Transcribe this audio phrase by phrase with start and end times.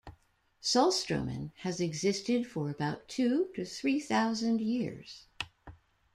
[0.63, 5.27] Saltstraumen has existed for about two to three thousand years.